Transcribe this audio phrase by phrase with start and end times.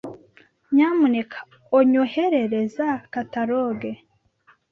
[0.73, 1.37] Nyamuneka
[1.77, 3.91] onyoherereza kataloge.